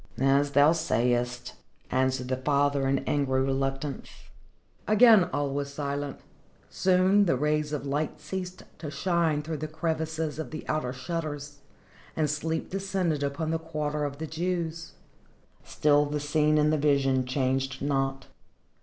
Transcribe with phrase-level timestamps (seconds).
[0.19, 1.53] "As though sayest,"
[1.91, 4.09] answered the father in angry reluctance.
[4.87, 6.19] Again all was silent.
[6.71, 11.59] Soon the rays of light ceased to shine through the crevices of the outer shutters,
[12.15, 14.93] and sleep descended upon the quarter of the Jews.
[15.63, 18.25] Still the scene in the vision changed not.